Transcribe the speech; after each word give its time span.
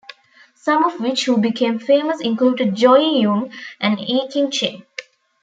Some 0.55 0.83
of 0.83 0.99
which 0.99 1.25
who 1.25 1.37
became 1.37 1.77
famous 1.77 2.21
included 2.21 2.73
Joey 2.73 3.21
Yung 3.21 3.51
and 3.79 3.99
Ekin 3.99 4.51
Cheng. 4.51 4.83